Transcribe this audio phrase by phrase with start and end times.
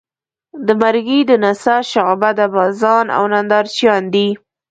[0.65, 4.27] د مرګي د نڅا شعبده بازان او نندارچیان دي.